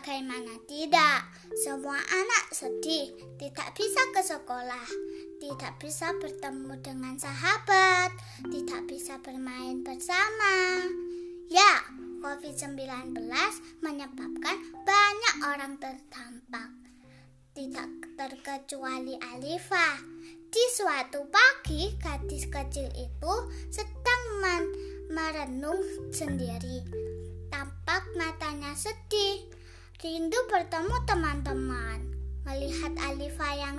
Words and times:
Bagaimana 0.00 0.56
tidak? 0.64 1.28
Semua 1.60 2.00
anak 2.00 2.56
sedih, 2.56 3.12
tidak 3.36 3.76
bisa 3.76 4.00
ke 4.16 4.24
sekolah, 4.24 4.88
tidak 5.36 5.76
bisa 5.76 6.16
bertemu 6.16 6.72
dengan 6.80 7.20
sahabat, 7.20 8.08
tidak 8.48 8.88
bisa 8.88 9.20
bermain 9.20 9.84
bersama. 9.84 10.88
Ya, 11.52 11.84
COVID-19 12.24 13.12
menyebabkan 13.84 14.72
banyak 14.88 15.34
orang 15.44 15.76
terdampak. 15.76 16.72
Tidak 17.52 18.16
terkecuali 18.16 19.20
Alifa. 19.20 20.00
Di 20.48 20.64
suatu 20.80 21.28
pagi, 21.28 21.92
gadis 22.00 22.48
kecil 22.48 22.88
itu 22.96 23.34
sedang 23.68 24.24
merenung 25.12 25.84
sendiri. 26.08 26.88
Tampak 27.52 28.08
matanya 28.16 28.72
sedih 28.72 29.59
rindu 30.00 30.40
bertemu 30.48 30.96
teman-teman. 31.04 32.00
Melihat 32.48 32.96
Alifa 33.04 33.52
yang 33.52 33.76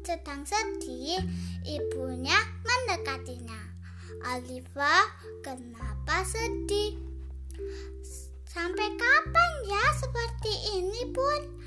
sedang 0.00 0.40
sedih, 0.48 1.20
ibunya 1.60 2.40
mendekatinya. 2.64 3.76
Alifa, 4.24 5.04
kenapa 5.44 6.24
sedih? 6.24 6.96
Sampai 8.48 8.96
kapan 8.96 9.52
ya 9.68 9.84
seperti 9.92 10.52
ini, 10.80 11.12
Bun? 11.12 11.60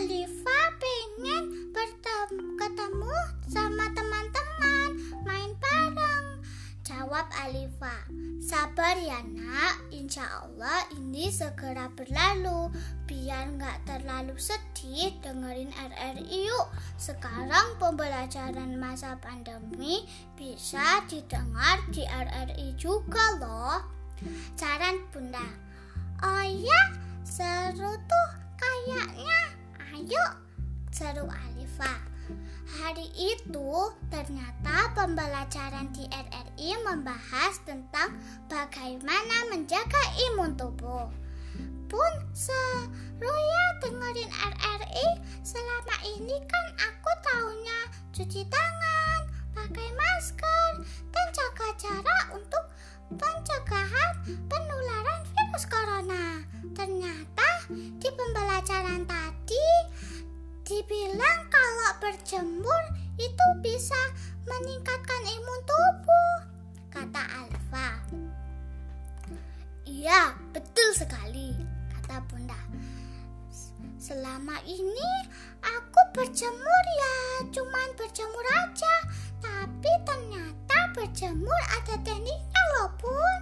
Alifa 0.00 0.60
pengen 0.80 1.76
bertemu 1.76 2.56
ketemu 2.56 3.16
sama 3.52 3.84
teman-teman, 3.92 4.88
main 5.28 5.52
bareng. 5.60 6.40
Jawab 6.88 7.28
Alifa. 7.36 8.08
Sabar 8.40 8.96
ya 8.96 9.20
nak, 9.22 9.91
insya 10.12 10.44
Allah 10.44 10.84
ini 10.92 11.32
segera 11.32 11.88
berlalu. 11.88 12.68
Biar 13.08 13.48
nggak 13.56 13.88
terlalu 13.88 14.36
sedih, 14.36 15.08
dengerin 15.24 15.72
RRI 15.72 16.52
yuk. 16.52 16.68
Sekarang 17.00 17.80
pembelajaran 17.80 18.76
masa 18.76 19.16
pandemi 19.24 20.04
bisa 20.36 21.00
didengar 21.08 21.80
di 21.88 22.04
RRI 22.04 22.76
juga 22.76 23.40
loh. 23.40 23.80
Saran 24.52 25.00
bunda. 25.08 25.48
Oh 26.20 26.44
ya, 26.44 26.92
seru 27.24 27.96
tuh 27.96 28.28
kayaknya. 28.60 29.40
Ayo, 29.96 30.24
seru 30.92 31.24
Alifa. 31.24 32.11
Hari 32.72 33.04
itu 33.12 33.92
ternyata 34.08 34.96
pembelajaran 34.96 35.92
di 35.92 36.08
RRI 36.08 36.72
membahas 36.80 37.60
tentang 37.68 38.16
bagaimana 38.48 39.52
menjaga 39.52 40.00
imun 40.32 40.56
tubuh. 40.56 41.12
Pun 41.84 42.12
seru 42.32 43.28
ya 43.28 43.64
dengerin 43.84 44.32
RRI. 44.32 45.08
Selama 45.44 45.96
ini 46.16 46.40
kan 46.48 46.66
aku 46.80 47.12
taunya 47.20 47.80
cuci 48.16 48.40
tangan, 48.48 48.91
berjemur 81.42 81.62
ada 81.74 81.94
tekniknya 82.06 82.62
loh, 82.78 82.88
Bun. 83.02 83.40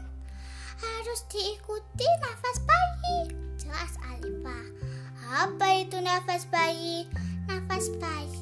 Harus 0.80 1.20
diikuti 1.28 2.08
nafas 2.24 2.56
bayi, 2.64 3.20
jelas 3.60 3.92
Alfa. 4.00 4.60
Apa 5.44 5.84
itu 5.84 6.00
nafas 6.00 6.48
bayi? 6.48 7.04
Nafas 7.44 7.92
bayi. 8.00 8.40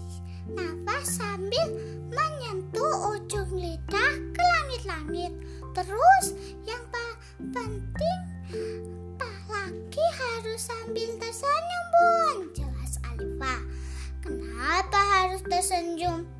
Nafas 0.55 1.19
sambil 1.19 1.67
menyentuh 2.07 3.19
ujung 3.19 3.51
lidah 3.59 4.15
ke 4.31 4.43
langit-langit. 4.63 5.35
Terus 5.75 6.39
yang 6.63 6.87
penting 7.51 8.21
lagi 9.51 10.07
harus 10.23 10.61
sambil 10.63 11.11
tersenyum, 11.19 11.85
Bun. 11.91 12.39
Jelas 12.55 12.93
Alifa. 13.11 13.55
Kenapa 14.23 15.01
harus 15.19 15.43
tersenyum? 15.51 16.38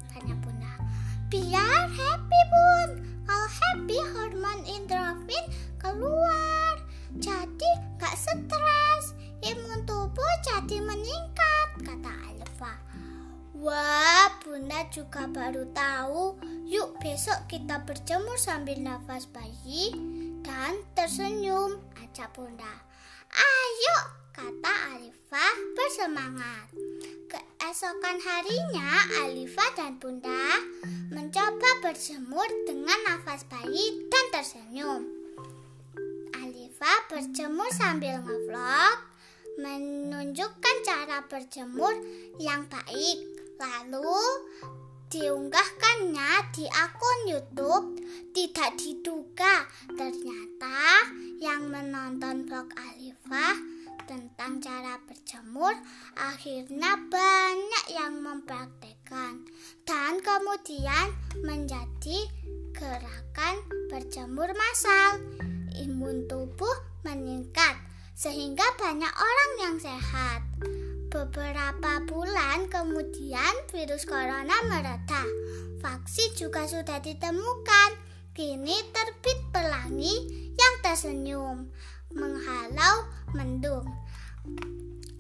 Biar 1.29 1.93
happy, 1.93 2.41
Bun. 2.49 2.91
Kalau 3.29 3.49
happy, 3.53 4.01
hormon 4.17 4.65
endorfin 4.65 5.45
keluar. 5.77 6.81
Jadi 7.21 7.69
gak 8.01 8.17
stres 8.17 9.13
imun 9.45 9.85
tubuh 9.85 10.35
jadi 10.41 10.81
meningkat, 10.81 11.69
kata 11.85 12.13
Alfa. 12.33 12.81
Wah, 13.61 14.41
Bunda 14.41 14.89
juga 14.89 15.29
baru 15.29 15.69
tahu. 15.77 16.41
Yuk 16.65 16.97
besok 16.97 17.45
kita 17.45 17.85
berjemur 17.85 18.41
sambil 18.41 18.81
nafas 18.81 19.29
bayi 19.29 19.93
dan 20.41 20.81
tersenyum, 20.97 21.77
ajak 22.01 22.33
Bunda. 22.33 22.73
Ayo, 23.37 23.97
kata 24.39 24.75
Alifa 24.95 25.47
bersemangat. 25.75 26.71
Keesokan 27.27 28.23
harinya, 28.23 28.87
Alifa 29.27 29.67
dan 29.75 29.99
Bunda 29.99 30.63
mencoba 31.11 31.83
berjemur 31.83 32.47
dengan 32.63 32.95
nafas 33.03 33.43
bayi 33.51 34.07
dan 34.07 34.25
tersenyum. 34.31 35.03
Alifa 36.39 36.93
berjemur 37.11 37.67
sambil 37.75 38.23
ngevlog 38.23 38.97
menunjukkan 39.59 40.77
cara 40.87 41.27
berjemur 41.27 41.99
yang 42.39 42.63
baik. 42.71 43.19
Lalu 43.59 44.23
diunggahkannya 45.11 46.31
di 46.55 46.65
akun 46.71 47.19
YouTube. 47.27 47.87
Tidak 48.31 48.71
diduga 48.79 49.67
ternyata 49.99 51.11
yang 51.43 51.67
menonton 51.67 52.47
vlog 52.47 52.71
Alifah 52.79 53.78
tentang 54.09 54.65
cara 54.65 54.97
berjemur 55.05 55.77
akhirnya 56.17 56.97
banyak 57.13 57.85
yang 57.93 58.25
mempraktekkan 58.25 59.45
dan 59.85 60.25
kemudian 60.25 61.13
menjadi 61.45 62.19
gerakan 62.73 63.61
berjemur 63.93 64.49
massal. 64.57 65.21
Imun 65.77 66.25
tubuh 66.25 66.73
meningkat 67.05 67.77
sehingga 68.17 68.65
banyak 68.81 69.13
orang 69.13 69.53
yang 69.61 69.77
sehat. 69.77 70.41
Beberapa 71.13 72.01
bulan 72.09 72.73
kemudian 72.73 73.55
virus 73.69 74.09
corona 74.09 74.57
mereda. 74.65 75.23
Vaksin 75.85 76.33
juga 76.33 76.65
sudah 76.65 76.99
ditemukan. 77.05 78.09
Kini 78.33 78.77
terbit 78.95 79.39
pelangi 79.51 80.15
yang 80.55 80.75
tersenyum, 80.79 81.67
menghalau 82.15 83.18
mendung. 83.33 83.89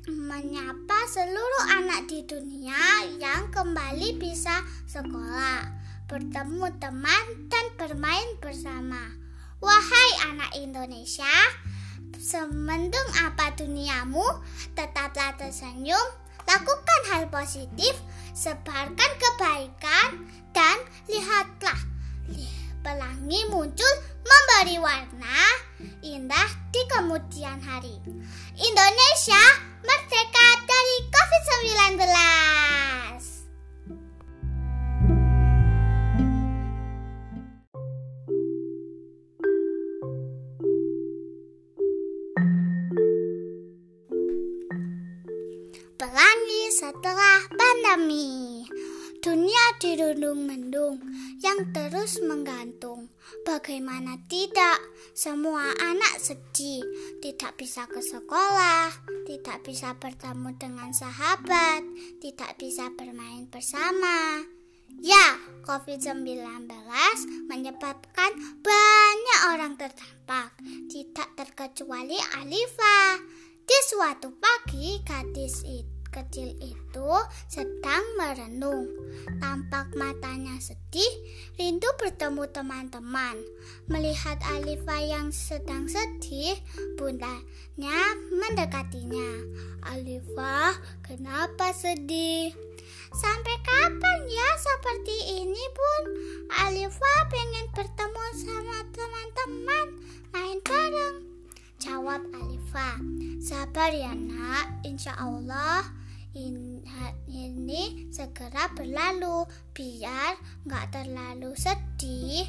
Menyapa 0.08 0.98
seluruh 1.08 1.64
anak 1.80 2.08
di 2.08 2.24
dunia 2.24 3.08
yang 3.20 3.52
kembali 3.52 4.16
bisa 4.16 4.64
sekolah, 4.88 5.68
bertemu 6.08 6.66
teman 6.80 7.24
dan 7.52 7.66
bermain 7.76 8.28
bersama. 8.40 9.12
Wahai 9.58 10.08
anak 10.32 10.54
Indonesia, 10.56 11.34
Semendung 12.18 13.08
apa 13.22 13.54
duniamu, 13.54 14.26
tetaplah 14.74 15.38
tersenyum, 15.38 16.02
lakukan 16.50 17.00
hal 17.14 17.30
positif, 17.30 17.94
sebarkan 18.34 19.12
kebaikan, 19.22 20.26
dan 20.50 20.82
lihatlah 21.06 21.78
pelangi 22.82 23.44
muncul 23.54 23.94
memberi 24.28 24.76
warna 24.76 25.40
indah 26.04 26.50
di 26.68 26.82
kemudian 26.92 27.58
hari. 27.64 27.96
Indonesia 28.60 29.42
merdeka 29.80 30.48
dari 30.68 30.96
COVID-19. 31.08 32.04
setelah 46.78 47.46
pandemi. 47.54 48.62
Dunia 49.22 49.64
dirundung 49.78 50.50
mendung 50.50 50.98
yang 51.38 51.70
terus 51.70 52.18
menggantung. 52.24 52.97
Bagaimana 53.48 54.20
tidak, 54.28 54.76
semua 55.16 55.72
anak 55.80 56.20
sedih, 56.20 56.84
tidak 57.24 57.56
bisa 57.56 57.88
ke 57.88 57.96
sekolah, 58.04 58.92
tidak 59.24 59.64
bisa 59.64 59.96
bertemu 59.96 60.52
dengan 60.60 60.92
sahabat, 60.92 61.80
tidak 62.20 62.60
bisa 62.60 62.92
bermain 62.92 63.48
bersama. 63.48 64.44
Ya, 65.00 65.40
COVID-19 65.64 66.28
menyebabkan 67.48 68.36
banyak 68.60 69.40
orang 69.56 69.80
terdampak, 69.80 70.52
tidak 70.92 71.32
terkecuali 71.32 72.20
Alifa. 72.36 73.16
Di 73.64 73.78
suatu 73.88 74.28
pagi, 74.36 75.00
gadis 75.08 75.64
itu 75.64 75.97
kecil 76.18 76.50
itu 76.58 77.10
sedang 77.46 78.02
merenung. 78.18 78.90
Tampak 79.38 79.94
matanya 79.94 80.58
sedih, 80.58 81.12
rindu 81.54 81.86
bertemu 81.94 82.50
teman-teman. 82.50 83.38
Melihat 83.86 84.42
Alifa 84.50 84.98
yang 84.98 85.30
sedang 85.30 85.86
sedih, 85.86 86.58
bundanya 86.98 88.18
mendekatinya. 88.34 89.46
Alifa, 89.86 90.74
kenapa 91.06 91.70
sedih? 91.70 92.50
Sampai 93.14 93.56
kapan 93.62 94.18
ya 94.26 94.48
seperti 94.58 95.16
ini, 95.46 95.64
Bun? 95.72 96.04
Alifa 96.66 97.14
pengen 97.30 97.66
bertemu 97.72 98.24
sama 98.36 98.78
teman-teman, 98.90 99.86
main 100.34 100.58
bareng. 100.66 101.16
Jawab 101.78 102.26
Alifa, 102.34 102.98
sabar 103.38 103.94
ya 103.94 104.10
nak, 104.10 104.82
insya 104.82 105.14
Allah 105.14 105.86
ini 106.34 108.08
segera 108.12 108.68
berlalu. 108.74 109.48
Biar 109.72 110.36
nggak 110.66 110.86
terlalu 110.92 111.54
sedih. 111.56 112.48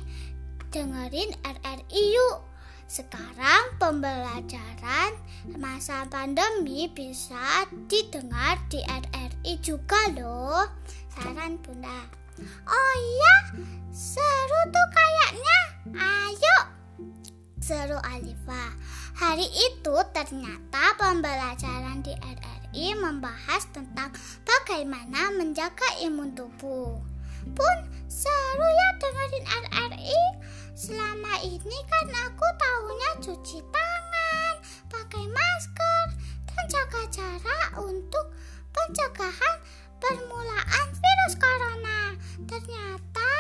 Dengerin 0.70 1.34
RRI 1.42 2.04
yuk. 2.14 2.38
Sekarang 2.90 3.78
pembelajaran 3.78 5.14
masa 5.62 6.10
pandemi 6.10 6.90
bisa 6.90 7.70
didengar 7.86 8.58
di 8.66 8.82
RRI 8.82 9.54
juga 9.62 10.10
loh. 10.18 10.66
Saran 11.14 11.62
bunda. 11.62 12.10
Oh 12.66 12.94
iya 12.98 13.36
seru 13.94 14.62
tuh 14.74 14.88
kayaknya. 14.90 15.60
Ayo. 16.02 16.58
Seru 17.60 18.02
Alifa 18.02 18.74
hari 19.20 19.52
itu 19.52 19.96
ternyata 20.16 20.96
pembelajaran 20.96 22.00
di 22.00 22.16
RRI 22.16 22.96
membahas 22.96 23.68
tentang 23.76 24.16
bagaimana 24.48 25.36
menjaga 25.36 26.00
imun 26.08 26.32
tubuh. 26.32 26.96
Pun 27.52 27.78
seru 28.08 28.64
ya 28.64 28.90
dengerin 28.96 29.46
RRI. 29.68 30.22
Selama 30.72 31.36
ini 31.44 31.78
kan 31.92 32.08
aku 32.32 32.48
tahunya 32.56 33.12
cuci 33.20 33.60
tangan, 33.60 34.54
pakai 34.88 35.28
masker, 35.28 36.06
dan 36.48 36.64
jaga 36.72 37.04
jarak 37.12 37.70
untuk 37.76 38.32
pencegahan 38.72 39.56
permulaan 40.00 40.88
virus 40.96 41.36
corona. 41.36 42.16
Ternyata 42.48 43.32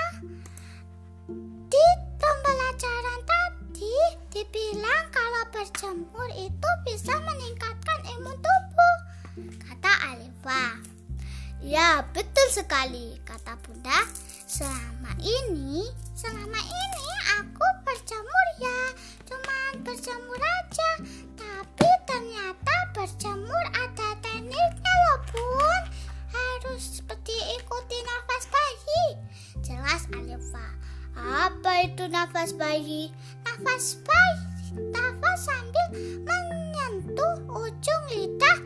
di 1.71 1.85
pembelajaran 2.19 3.19
tadi 3.23 3.48
dibilang 4.29 5.05
kalau 5.11 5.43
berjemur 5.55 6.29
itu 6.35 6.69
bisa 6.83 7.15
meningkatkan 7.23 7.99
imun 8.17 8.35
tubuh 8.39 8.97
kata 9.67 9.93
Alifa. 10.11 10.79
Ya, 11.59 12.07
betul 12.15 12.47
sekali, 12.51 13.19
kata 13.27 13.59
Bunda. 13.59 14.07
Selama 14.47 15.11
ini, 15.19 15.83
selama 16.15 16.55
ini 16.55 17.09
aku 17.35 17.67
berjemur 17.83 18.47
ya, 18.63 18.81
cuman 19.27 19.83
berjemur 19.83 20.39
aja. 20.39 20.91
Tapi 21.35 21.89
ternyata 22.07 22.75
berjemur 22.95 23.63
ada 23.75 24.09
tekniknya 24.23 24.93
loh, 25.07 25.19
Bun. 25.35 25.83
Harus 26.31 27.03
seperti 27.03 27.35
ikuti 27.59 27.97
nafas 28.07 28.43
bayi. 28.47 29.03
Jelas 29.59 30.03
Alifa. 30.15 30.67
Apa 31.19 31.83
itu 31.83 32.07
nafas 32.07 32.55
bayi? 32.55 33.11
Nafas 33.59 33.99
bayi, 34.07 34.39
nafas 34.95 35.39
sambil 35.43 35.87
menyentuh 36.23 37.43
ujung 37.43 38.03
lidah 38.07 38.59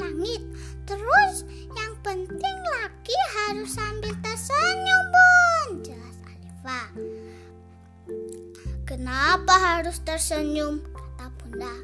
langit. 0.00 0.40
Terus 0.88 1.44
yang 1.76 1.92
penting 2.00 2.56
lagi 2.80 3.16
harus 3.36 3.68
sambil 3.76 4.16
tersenyum 4.24 5.04
bun. 5.12 5.68
Jelas 5.84 6.16
Alifa. 6.24 6.82
Kenapa 8.88 9.54
harus 9.60 10.00
tersenyum? 10.08 10.80
Kata 10.96 11.28
bunda. 11.36 11.74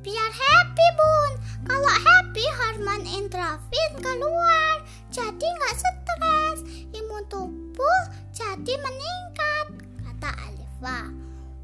Biar 0.00 0.30
happy 0.32 0.88
bun. 0.96 1.32
Kalau 1.68 1.94
happy 2.00 2.44
hormon 2.64 3.04
endorfin 3.04 3.92
keluar. 4.00 4.80
Jadi 5.12 5.44
nggak 5.44 5.74
stres. 5.76 5.99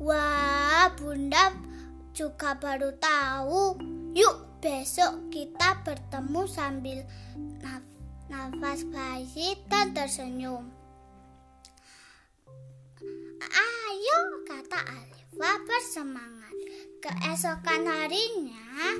Wah 0.06 0.86
bunda 0.94 1.50
juga 2.14 2.54
baru 2.54 2.94
tahu. 2.94 3.74
Yuk 4.14 4.46
Besok 4.56 5.30
kita 5.30 5.84
bertemu 5.84 6.42
sambil 6.48 7.04
naf 7.62 7.84
nafas 8.26 8.82
bayi 8.88 9.54
dan 9.70 9.94
tersenyum. 9.94 10.72
Ayo, 13.46 14.18
kata 14.48 14.80
Alifa 14.80 15.52
bersemangat. 15.60 16.56
Keesokan 16.98 17.84
harinya, 17.86 18.96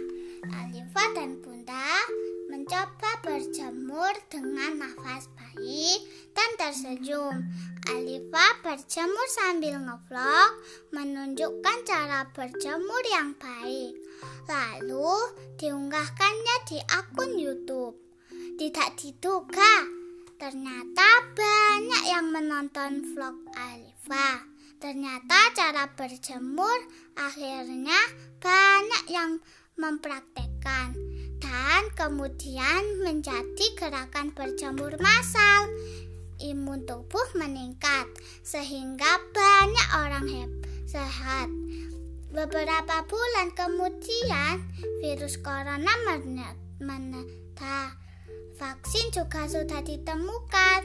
Alifa 0.60 1.04
dan 1.18 1.42
Bunda 1.42 2.04
mencoba 2.46 3.24
berjemur 3.26 4.14
dengan 4.30 4.86
nafas 4.86 5.26
bayi 5.56 6.04
dan 6.36 6.50
tersenyum. 6.60 7.48
Alifa 7.88 8.46
berjemur 8.60 9.28
sambil 9.32 9.80
ngevlog 9.80 10.50
menunjukkan 10.92 11.78
cara 11.88 12.28
berjemur 12.36 13.02
yang 13.08 13.32
baik. 13.40 13.96
Lalu 14.44 15.16
diunggahkannya 15.56 16.56
di 16.68 16.78
akun 16.92 17.40
YouTube. 17.40 17.96
Tidak 18.56 18.88
diduga, 19.00 19.84
ternyata 20.36 21.08
banyak 21.32 22.02
yang 22.04 22.26
menonton 22.28 23.16
vlog 23.16 23.36
Alifa. 23.56 24.44
Ternyata 24.76 25.56
cara 25.56 25.88
berjemur 25.96 26.78
akhirnya 27.16 27.96
banyak 28.40 29.04
yang 29.08 29.40
mempraktekkan 29.80 31.05
dan 31.40 31.93
kemudian 31.93 33.05
menjadi 33.05 33.66
gerakan 33.76 34.33
berjemur 34.33 34.97
massal. 35.00 35.69
Imun 36.37 36.85
tubuh 36.85 37.25
meningkat 37.37 38.09
sehingga 38.45 39.21
banyak 39.33 39.88
orang 39.97 40.26
sehat. 40.85 41.49
Beberapa 42.28 43.09
bulan 43.09 43.57
kemudian, 43.57 44.61
virus 45.00 45.40
corona 45.40 45.88
meneta. 46.76 47.97
Vaksin 48.61 49.09
juga 49.12 49.49
sudah 49.49 49.81
ditemukan. 49.81 50.81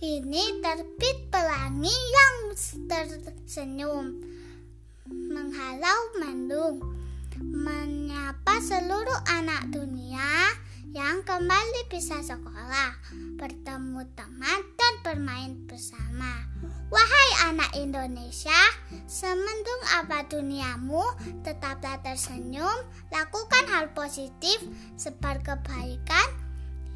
Ini 0.00 0.60
terbit 0.60 1.32
pelangi 1.32 1.92
yang 1.92 2.34
tersenyum, 2.88 4.20
menghalau 5.08 6.00
mendung, 6.20 6.93
menyapa 7.40 8.62
seluruh 8.62 9.20
anak 9.26 9.70
dunia 9.74 10.52
yang 10.94 11.26
kembali 11.26 11.90
bisa 11.90 12.22
sekolah, 12.22 12.94
bertemu 13.34 14.06
teman, 14.14 14.60
dan 14.78 14.94
bermain 15.02 15.52
bersama. 15.66 16.46
Wahai 16.86 17.50
anak 17.50 17.74
Indonesia, 17.74 18.60
semendung 19.10 19.82
apa 19.98 20.22
duniamu, 20.30 21.02
tetaplah 21.42 21.98
tersenyum, 22.06 22.86
lakukan 23.10 23.66
hal 23.66 23.90
positif, 23.90 24.62
sebar 24.94 25.42
kebaikan. 25.42 26.28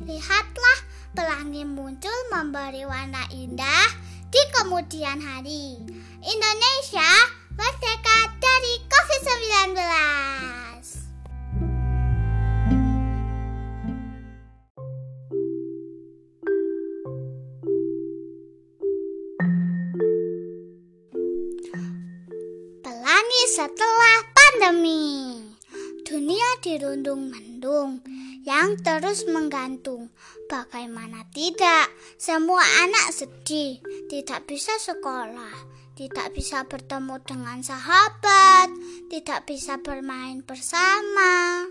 Lihatlah 0.06 0.78
pelangi 1.10 1.66
muncul 1.66 2.14
memberi 2.30 2.86
warna 2.86 3.26
indah 3.34 3.90
di 4.30 4.42
kemudian 4.54 5.18
hari. 5.18 5.82
Indonesia 6.22 7.37
COVID-19. 9.58 9.98
setelah 23.48 24.18
pandemi. 24.30 25.42
Dunia 26.06 26.46
dirundung 26.62 27.26
mendung 27.26 27.98
yang 28.46 28.78
terus 28.86 29.26
menggantung. 29.26 30.14
Bagaimana 30.46 31.26
tidak? 31.34 31.90
Semua 32.14 32.62
anak 32.86 33.10
sedih, 33.10 33.82
tidak 34.06 34.46
bisa 34.46 34.70
sekolah, 34.78 35.58
tidak 35.98 36.30
bisa 36.30 36.62
bertemu 36.62 37.18
dengan 37.26 37.58
sahabat, 37.58 38.70
tidak 39.10 39.50
bisa 39.50 39.82
bermain 39.82 40.46
bersama. 40.46 41.66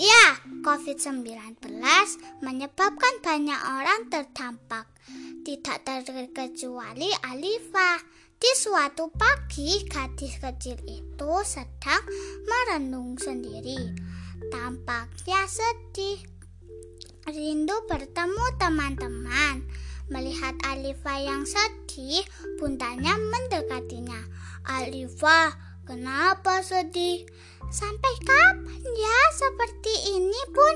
Ya, 0.00 0.40
COVID-19 0.64 1.60
menyebabkan 2.40 3.14
banyak 3.20 3.60
orang 3.60 4.08
terdampak. 4.08 4.88
Tidak 5.44 5.76
terkecuali 5.84 7.12
Alifa. 7.20 8.00
Di 8.40 8.50
suatu 8.56 9.12
pagi, 9.12 9.84
gadis 9.92 10.40
kecil 10.40 10.80
itu 10.88 11.32
sedang 11.44 12.00
merenung 12.48 13.20
sendiri. 13.20 13.92
Tampaknya 14.48 15.44
sedih. 15.44 16.16
Rindu 17.28 17.76
bertemu 17.84 18.44
teman-teman. 18.56 19.83
Melihat 20.12 20.52
Alifa 20.68 21.16
yang 21.16 21.48
sedih, 21.48 22.20
bundanya 22.60 23.16
mendekatinya. 23.16 24.20
Alifa, 24.68 25.56
kenapa 25.88 26.60
sedih? 26.60 27.24
Sampai 27.72 28.12
kapan 28.20 28.84
ya 28.84 29.18
seperti 29.32 30.20
ini 30.20 30.42
pun? 30.52 30.74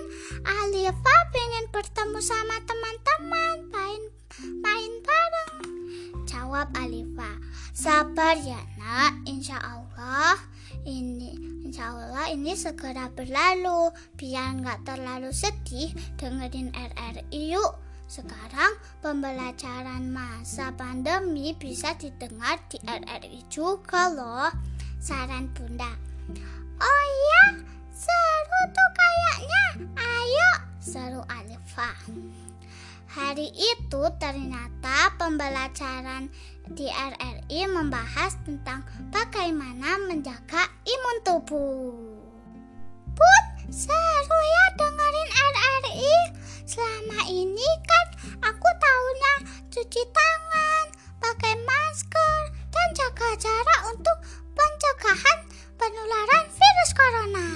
Alifa 0.48 1.16
pengen 1.28 1.68
bertemu 1.68 2.18
sama 2.24 2.56
teman-teman 2.64 3.56
main 3.68 4.02
main 4.64 4.92
bareng. 5.04 5.56
Jawab 6.24 6.72
Alifa 6.72 7.28
Sabar 7.76 8.34
ya 8.40 8.58
nak. 8.80 9.28
Insya 9.28 9.60
Allah 9.60 10.40
ini 10.88 11.36
Insya 11.68 11.92
Allah 11.92 12.32
ini 12.32 12.56
segera 12.56 13.12
berlalu. 13.12 13.92
Biar 14.16 14.56
nggak 14.56 14.88
terlalu 14.88 15.30
sedih 15.36 15.92
dengerin 16.16 16.72
RRI 16.72 17.52
yuk 17.52 17.87
sekarang 18.08 18.72
pembelajaran 19.04 20.08
masa 20.08 20.72
pandemi 20.72 21.52
bisa 21.52 21.92
didengar 22.00 22.56
di 22.72 22.80
RRI 22.80 23.44
juga 23.52 24.08
loh. 24.08 24.48
Saran 24.96 25.52
Bunda. 25.52 25.92
Oh 26.80 27.04
iya, 27.04 27.60
seru 27.92 28.60
tuh 28.72 28.90
kayaknya. 28.96 29.64
Ayo, 30.00 30.50
seru 30.80 31.20
Alifa. 31.28 31.92
Hari 33.12 33.52
itu 33.52 34.02
ternyata 34.16 35.12
pembelajaran 35.20 36.32
di 36.64 36.88
RRI 36.88 37.60
membahas 37.68 38.40
tentang 38.40 38.88
bagaimana 39.12 40.00
menjaga 40.08 40.64
imun 40.88 41.18
tubuh. 41.28 41.92
Put, 43.12 43.44
seru 43.68 44.40
ya 44.48 44.64
dengerin 44.80 45.30
RRI. 45.34 46.14
Selama 46.68 47.24
ini 47.32 47.64
kan 47.88 47.97
aku 48.88 48.96
tahunya 48.96 49.34
cuci 49.68 50.02
tangan, 50.16 50.86
pakai 51.20 51.54
masker, 51.60 52.40
dan 52.72 52.88
jaga 52.96 53.28
jarak 53.36 53.80
untuk 53.92 54.16
pencegahan 54.56 55.38
penularan 55.76 56.44
virus 56.48 56.90
corona. 56.96 57.48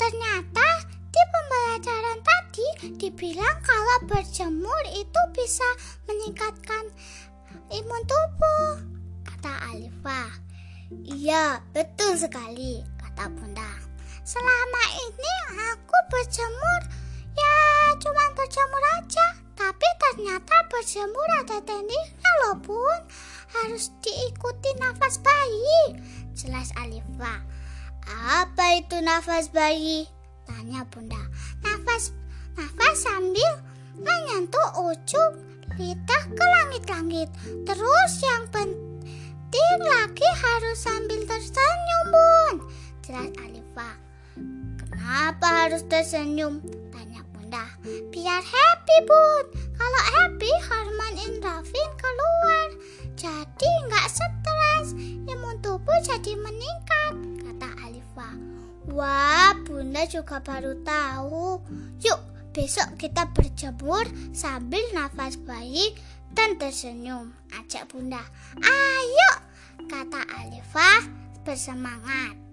Ternyata 0.00 0.68
di 0.88 1.22
pembelajaran 1.28 2.18
tadi 2.24 2.68
dibilang 2.96 3.60
kalau 3.60 4.08
berjemur 4.08 4.82
itu 4.96 5.20
bisa 5.36 5.68
meningkatkan 6.08 6.88
imun 7.68 8.02
tubuh, 8.08 8.80
kata 9.28 9.52
Alifa. 9.68 10.32
Iya, 11.04 11.60
betul 11.76 12.16
sekali, 12.16 12.80
kata 12.96 13.28
Bunda. 13.36 13.68
Selama 14.24 14.84
ini 14.96 15.34
aku 15.76 15.96
berjemur 16.08 16.80
ya 17.36 17.56
cuma 18.00 18.24
berjemur 18.32 18.84
aja 18.96 19.49
tapi 19.60 19.88
ternyata 20.00 20.56
berjemur 20.72 21.28
ada 21.44 21.60
tekniknya 21.60 22.32
loh 22.48 22.56
bun. 22.64 23.00
Harus 23.52 23.92
diikuti 24.00 24.72
nafas 24.80 25.20
bayi. 25.20 26.00
Jelas 26.32 26.72
Alifa. 26.80 27.44
Apa 28.40 28.80
itu 28.80 28.96
nafas 29.04 29.52
bayi? 29.52 30.08
Tanya 30.48 30.88
bunda. 30.88 31.20
Nafas 31.60 32.16
nafas 32.56 33.04
sambil 33.04 33.52
menyentuh 34.00 34.80
ujung 34.80 35.32
lidah 35.76 36.24
ke 36.32 36.44
langit-langit. 36.56 37.28
Terus 37.68 38.12
yang 38.24 38.48
penting 38.48 39.76
lagi 39.84 40.28
harus 40.40 40.78
sambil 40.80 41.20
tersenyum 41.28 42.04
bun. 42.08 42.54
Jelas 43.04 43.28
Alifa. 43.44 43.90
Kenapa 44.80 45.68
harus 45.68 45.84
tersenyum 45.84 46.64
Bunda. 47.50 47.66
Biar 48.14 48.46
happy, 48.46 48.96
Bun. 49.10 49.44
Kalau 49.74 50.02
happy, 50.14 50.50
hormon 50.70 51.14
endorfin 51.18 51.90
keluar. 51.98 52.68
Jadi 53.18 53.70
nggak 53.90 54.06
stres. 54.06 54.94
Imun 55.26 55.58
tubuh 55.58 55.98
jadi 56.06 56.38
meningkat, 56.38 57.14
kata 57.42 57.74
Alifa. 57.82 58.38
Wah, 58.94 59.50
Bunda 59.66 60.06
juga 60.06 60.38
baru 60.38 60.78
tahu. 60.86 61.58
Yuk, 61.98 62.20
besok 62.54 62.94
kita 63.02 63.26
berjemur 63.34 64.06
sambil 64.30 64.86
nafas 64.94 65.34
bayi 65.42 65.98
dan 66.30 66.54
tersenyum. 66.54 67.34
Ajak 67.58 67.90
Bunda. 67.90 68.22
Ayo, 68.62 69.30
kata 69.90 70.22
Alifa 70.38 71.02
bersemangat. 71.42 72.49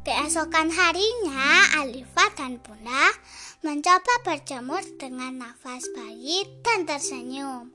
Keesokan 0.00 0.72
harinya, 0.72 1.76
Alifa 1.76 2.32
dan 2.32 2.56
Bunda 2.64 3.12
mencoba 3.60 4.24
berjemur 4.24 4.80
dengan 4.96 5.44
nafas 5.44 5.84
bayi 5.92 6.40
dan 6.64 6.88
tersenyum. 6.88 7.68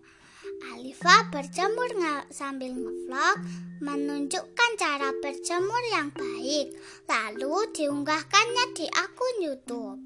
Alifa 0.74 1.29
berjemur 1.29 1.86
sambil 2.34 2.74
ngevlog 2.74 3.38
menunjukkan 3.77 4.72
cara 4.74 5.13
berjemur 5.22 5.77
yang 5.94 6.10
baik, 6.17 6.74
lalu 7.05 7.70
diunggahkannya 7.77 8.65
di 8.74 8.89
akun 8.89 9.36
YouTube. 9.46 10.01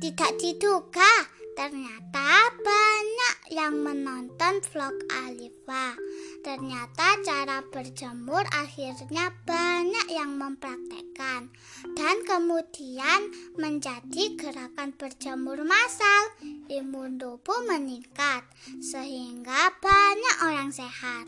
Tidak 0.00 0.32
diduga, 0.40 1.12
ternyata 1.52 2.48
banyak 2.64 3.36
yang 3.52 3.76
menonton 3.76 4.64
vlog 4.72 4.96
Alifa. 5.28 5.92
Ternyata 6.38 7.18
cara 7.26 7.58
berjemur 7.66 8.46
akhirnya 8.54 9.34
banyak 9.42 10.06
yang 10.06 10.38
mempraktekkan 10.38 11.50
dan 11.98 12.16
kemudian 12.22 13.34
menjadi 13.58 14.38
gerakan 14.38 14.94
berjemur 14.94 15.60
massal. 15.66 16.34
Imun 16.70 17.18
tubuh 17.18 17.66
meningkat 17.66 18.46
sehingga 18.78 19.74
banyak 19.82 20.36
orang 20.46 20.70
sehat. 20.70 21.26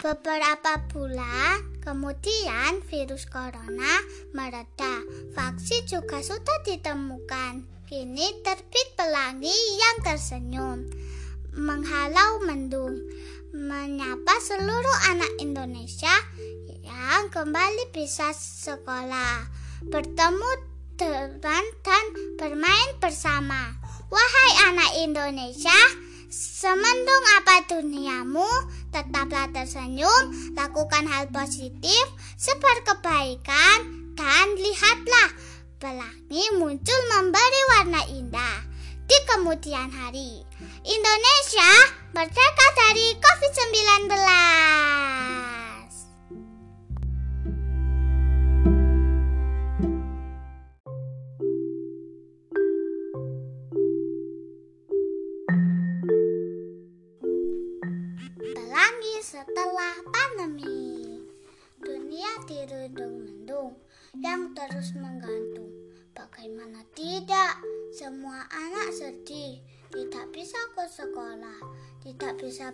Beberapa 0.00 0.80
bulan 0.88 1.60
kemudian 1.84 2.80
virus 2.88 3.28
corona 3.28 4.00
mereda. 4.32 5.04
Vaksin 5.36 5.84
juga 5.84 6.24
sudah 6.24 6.64
ditemukan. 6.64 7.68
Kini 7.84 8.40
terbit 8.46 8.88
pelangi 8.94 9.50
yang 9.52 9.96
tersenyum, 10.06 10.86
menghalau 11.54 12.42
mendung 12.46 12.94
menyapa 13.50 14.34
seluruh 14.38 14.98
anak 15.10 15.32
Indonesia 15.42 16.14
yang 16.86 17.26
kembali 17.34 17.90
bisa 17.90 18.30
sekolah, 18.30 19.50
bertemu 19.90 20.50
teman 20.94 21.64
dan 21.82 22.04
bermain 22.38 22.90
bersama. 23.02 23.74
Wahai 24.10 24.50
anak 24.70 24.90
Indonesia, 25.02 25.80
semendung 26.30 27.24
apa 27.42 27.66
duniamu, 27.66 28.46
tetaplah 28.94 29.50
tersenyum, 29.50 30.54
lakukan 30.54 31.06
hal 31.10 31.26
positif, 31.34 32.04
sebar 32.38 32.86
kebaikan, 32.86 33.78
dan 34.14 34.46
lihatlah 34.58 35.30
pelangi 35.80 36.44
muncul 36.60 37.00
memberi 37.16 37.62
warna 37.72 38.02
indah 38.12 38.56
di 39.08 39.18
kemudian 39.26 39.88
hari. 39.88 40.49
Indonesia 40.80 41.72
merdeka 42.16 42.66
dari 42.72 43.12
COVID-19. 43.20 44.08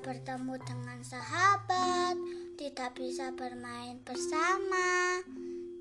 Bertemu 0.07 0.55
dengan 0.63 1.03
sahabat, 1.03 2.15
tidak 2.55 2.95
bisa 2.95 3.35
bermain 3.35 3.99
bersama. 4.07 5.19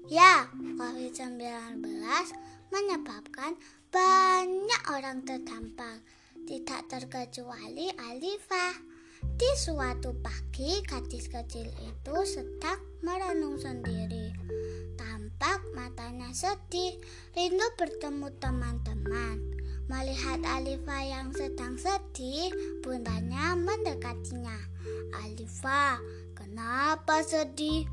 Ya, 0.10 0.50
COVID-19 0.50 1.78
menyebabkan 2.74 3.54
banyak 3.94 4.82
orang 4.90 5.22
terdampak, 5.30 6.02
tidak 6.50 6.90
terkecuali 6.90 7.94
Alifah. 8.02 8.74
Di 9.38 9.52
suatu 9.62 10.18
pagi, 10.18 10.82
gadis 10.82 11.30
kecil 11.30 11.70
itu 11.86 12.16
sedang 12.26 12.82
merenung 13.06 13.62
sendiri. 13.62 14.34
Tampak 14.98 15.62
matanya 15.78 16.34
sedih, 16.34 16.98
rindu 17.38 17.70
bertemu 17.78 18.34
teman-teman. 18.42 19.55
Melihat 19.86 20.42
Alifa 20.42 20.98
yang 20.98 21.30
sedang 21.30 21.78
sedih, 21.78 22.50
bundanya 22.82 23.54
mendekatinya. 23.54 24.58
Alifa, 25.22 26.02
kenapa 26.34 27.22
sedih? 27.22 27.86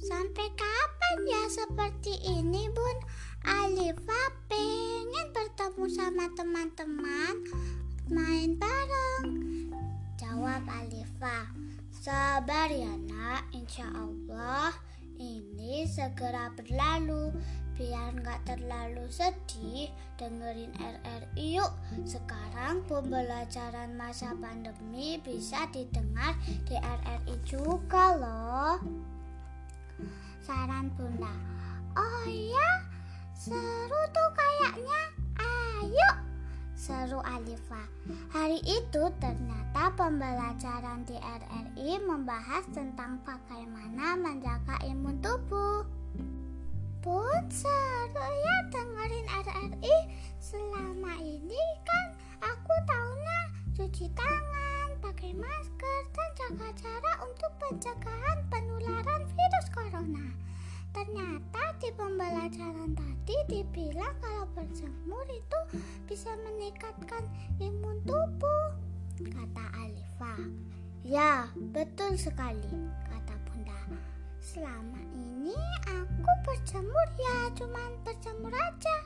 Sampai 0.00 0.48
kapan 0.56 1.16
ya 1.28 1.44
seperti 1.44 2.16
ini, 2.24 2.72
Bun? 2.72 2.98
Alifa 3.44 4.32
pengen 4.48 5.28
bertemu 5.36 5.84
sama 5.92 6.32
teman-teman, 6.32 7.34
main 8.08 8.56
bareng. 8.56 9.28
Jawab 10.16 10.64
Alifa. 10.72 11.52
Sabar 11.92 12.72
ya 12.72 12.96
nak, 13.12 13.44
insya 13.52 13.84
Allah 13.92 14.72
ini 15.20 15.84
segera 15.84 16.48
berlalu. 16.56 17.28
Biar 17.80 18.12
nggak 18.12 18.44
terlalu 18.44 19.08
sedih, 19.08 19.88
dengerin 20.20 20.68
RRI 20.76 21.56
yuk. 21.56 21.72
Sekarang 22.04 22.84
pembelajaran 22.84 23.96
masa 23.96 24.36
pandemi 24.36 25.16
bisa 25.24 25.64
didengar 25.72 26.36
di 26.68 26.76
RRI 26.76 27.40
juga 27.48 28.20
loh. 28.20 28.76
Saran 30.44 30.92
Bunda. 30.92 31.32
Oh 31.96 32.28
iya, 32.28 32.84
seru 33.32 34.02
tuh 34.12 34.30
kayaknya. 34.36 35.00
Ayo 35.40 36.10
seru 36.76 37.24
Alifa. 37.24 37.80
Hari 38.28 38.60
itu 38.60 39.08
ternyata 39.24 39.88
pembelajaran 39.96 41.08
di 41.08 41.16
RRI 41.16 41.96
membahas 42.04 42.68
tentang 42.76 43.24
bagaimana 43.24 44.20
menjaga 44.20 44.80
imun 44.84 45.16
tubuh. 45.24 45.99
Pun 47.00 47.48
seru 47.48 48.28
ya 48.28 48.56
dengerin 48.68 49.26
RRI. 49.32 49.96
Selama 50.36 51.16
ini 51.16 51.62
kan 51.80 52.12
aku 52.44 52.74
taunya 52.84 53.40
cuci 53.72 54.04
tangan, 54.12 55.00
pakai 55.00 55.32
masker, 55.32 56.00
dan 56.12 56.30
jaga 56.36 56.68
jarak 56.76 57.18
untuk 57.24 57.52
pencegahan 57.56 58.38
penularan 58.52 59.24
virus 59.24 59.66
corona. 59.72 60.28
Ternyata 60.92 61.62
di 61.80 61.88
pembelajaran 61.96 62.92
tadi 62.92 63.36
dibilang 63.48 64.16
kalau 64.20 64.44
berjemur 64.52 65.24
itu 65.32 65.80
bisa 66.04 66.28
meningkatkan 66.44 67.24
imun 67.64 67.96
tubuh, 68.04 68.76
kata 69.24 69.64
Alifa. 69.72 70.36
Ya, 71.00 71.48
betul 71.72 72.20
sekali, 72.20 72.92
kata 73.08 73.40
Bunda. 73.48 74.09
Selama 74.50 74.98
ini 75.14 75.54
aku 75.86 76.32
berjemur 76.42 77.06
ya 77.22 77.54
cuman 77.54 77.90
berjemur 78.02 78.50
aja. 78.50 78.96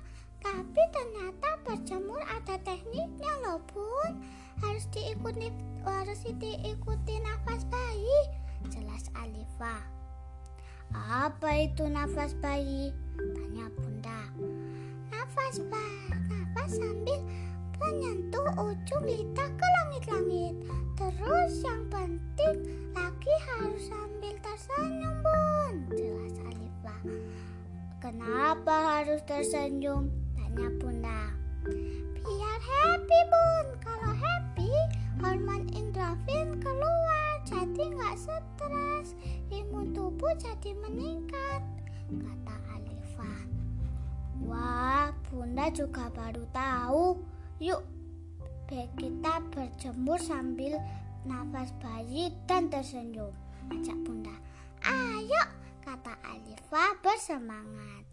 Tapi 0.40 0.82
ternyata 0.88 1.60
berjemur 1.68 2.20
ada 2.24 2.60
tekniknya 2.60 3.32
loh 3.40 3.64
bun 3.72 4.20
Harus 4.60 4.84
diikuti 4.92 5.48
harus 5.80 6.20
diikuti 6.20 7.14
nafas 7.24 7.64
bayi 7.64 8.20
Jelas 8.68 9.08
Alifa 9.16 9.80
apa 10.94 11.50
itu 11.58 11.90
nafas 11.90 12.38
bayi? 12.38 12.94
Tanya 13.18 13.66
bunda. 13.74 14.30
Nafas 15.10 15.58
bayi, 15.66 16.06
nafas 16.30 16.70
sambil 16.78 17.18
menyentuh 17.82 18.46
ujung 18.62 19.02
lidah 19.02 19.43
tersenyum? 29.44 30.08
Tanya 30.32 30.72
bunda. 30.80 31.20
Biar 32.24 32.60
happy 32.64 33.20
bun. 33.28 33.66
Kalau 33.84 34.12
happy 34.16 34.72
hormon 35.20 35.68
endorfin 35.76 36.64
keluar 36.64 37.44
jadi 37.44 37.92
nggak 37.92 38.16
stres 38.16 39.12
imun 39.52 39.92
tubuh 39.92 40.32
jadi 40.40 40.72
meningkat 40.80 41.60
kata 42.08 42.56
Alifa 42.72 43.32
wah 44.48 45.12
bunda 45.28 45.68
juga 45.76 46.08
baru 46.08 46.44
tahu 46.56 47.20
yuk 47.60 47.84
kita 48.96 49.44
berjemur 49.52 50.16
sambil 50.18 50.80
nafas 51.28 51.68
bayi 51.84 52.32
dan 52.48 52.72
tersenyum 52.72 53.32
ajak 53.70 53.96
bunda 54.08 54.34
ayo 54.88 55.42
kata 55.84 56.16
Alifa 56.24 56.96
bersemangat 57.04 58.03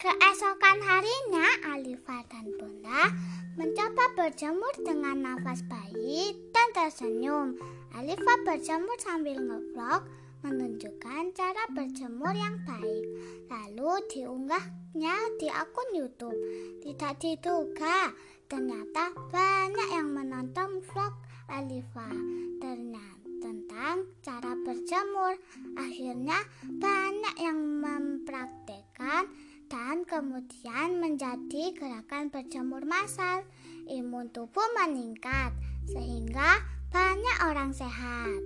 Keesokan 0.00 0.80
harinya, 0.80 1.76
Alifa 1.76 2.24
dan 2.32 2.48
Bunda 2.56 3.12
mencoba 3.60 4.08
berjemur 4.16 4.72
dengan 4.80 5.20
nafas 5.20 5.60
bayi 5.68 6.40
dan 6.56 6.72
tersenyum. 6.72 7.60
Alifa 7.92 8.34
berjemur 8.48 8.96
sambil 8.96 9.36
ngevlog 9.36 10.08
menunjukkan 10.40 11.36
cara 11.36 11.68
berjemur 11.76 12.32
yang 12.32 12.56
baik. 12.64 13.04
Lalu 13.52 13.92
diunggahnya 14.08 15.36
di 15.36 15.52
akun 15.52 15.92
YouTube. 15.92 16.40
Tidak 16.80 17.20
diduga, 17.20 18.08
ternyata 18.48 19.12
banyak 19.28 19.88
yang 19.92 20.16
menonton 20.16 20.80
vlog 20.80 21.12
Alifa 21.52 22.08
ternyata 22.56 23.20
tentang 23.40 24.08
cara 24.24 24.52
berjemur. 24.64 25.36
Akhirnya 25.76 26.40
banyak 26.64 27.34
yang 27.36 27.58
mempraktekkan 27.84 29.28
dan 29.70 30.02
kemudian 30.02 30.98
menjadi 30.98 31.70
gerakan 31.78 32.26
berjemur 32.28 32.82
massal. 32.82 33.46
Imun 33.86 34.34
tubuh 34.34 34.66
meningkat 34.74 35.54
sehingga 35.86 36.58
banyak 36.90 37.36
orang 37.46 37.70
sehat. 37.70 38.42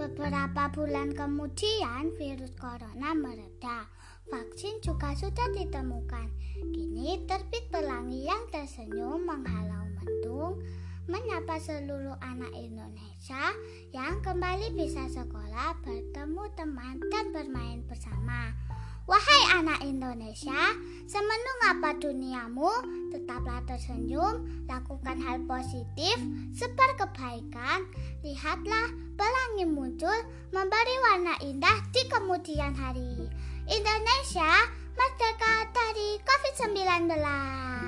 Beberapa 0.00 0.72
bulan 0.72 1.12
kemudian 1.12 2.16
virus 2.16 2.56
corona 2.56 3.12
mereda. 3.12 3.84
Vaksin 4.32 4.80
juga 4.80 5.12
sudah 5.12 5.52
ditemukan. 5.52 6.32
Kini 6.72 7.28
terbit 7.28 7.68
pelangi 7.68 8.24
yang 8.24 8.48
tersenyum 8.48 9.20
menghalau 9.28 9.84
mendung 10.00 10.64
menyapa 11.10 11.58
seluruh 11.58 12.16
anak 12.22 12.54
Indonesia 12.54 13.52
yang 13.90 14.22
kembali 14.22 14.72
bisa 14.78 15.10
sekolah, 15.10 15.74
bertemu 15.82 16.44
teman 16.54 17.02
dan 17.10 17.34
bermain 17.34 17.82
bersama. 17.84 18.54
Wahai 19.08 19.42
anak 19.56 19.80
Indonesia, 19.82 20.76
semenung 21.08 21.60
apa 21.66 21.96
duniamu, 21.96 22.70
tetaplah 23.10 23.64
tersenyum, 23.64 24.44
lakukan 24.68 25.18
hal 25.24 25.40
positif, 25.48 26.16
sebar 26.52 26.94
kebaikan, 27.00 27.88
lihatlah 28.20 28.88
pelangi 29.16 29.66
muncul, 29.66 30.18
memberi 30.52 30.96
warna 31.10 31.34
indah 31.40 31.78
di 31.90 32.02
kemudian 32.12 32.76
hari. 32.76 33.26
Indonesia, 33.70 34.52
merdeka 34.94 35.54
dari 35.72 36.20
COVID-19. 36.20 37.79